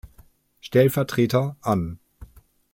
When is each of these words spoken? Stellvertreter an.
Stellvertreter 0.61 1.57
an. 1.61 1.97